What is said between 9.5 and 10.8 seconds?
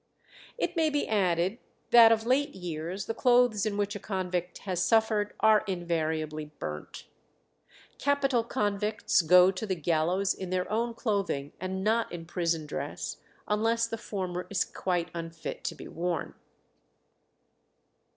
to the gallows in their